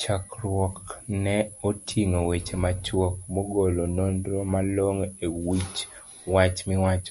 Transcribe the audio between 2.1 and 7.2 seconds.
weche machuok, magolo nonro malongo e wich wach miwach